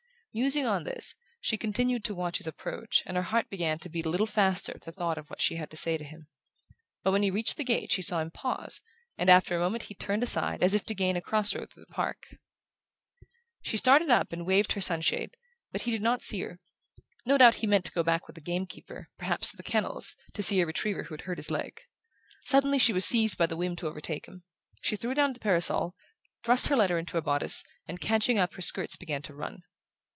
[0.33, 4.05] Musing on this, she continued to watch his approach; and her heart began to beat
[4.05, 6.29] a little faster at the thought of what she had to say to him.
[7.03, 8.79] But when he reached the gate she saw him pause,
[9.17, 11.83] and after a moment he turned aside as if to gain a cross road through
[11.85, 12.33] the park.
[13.61, 15.35] She started up and waved her sunshade,
[15.73, 16.61] but he did not see her.
[17.25, 20.41] No doubt he meant to go back with the gamekeeper, perhaps to the kennels, to
[20.41, 21.81] see a retriever who had hurt his leg.
[22.43, 24.43] Suddenly she was seized by the whim to overtake him.
[24.81, 25.93] She threw down the parasol,
[26.41, 29.63] thrust her letter into her bodice, and catching up her skirts began to run.